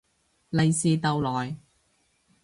[0.49, 1.55] 利是逗來